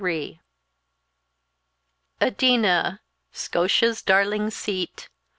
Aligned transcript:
"Edina! 2.19 3.01
Scotia's 3.31 4.01
darling 4.01 4.49
seat! 4.49 5.07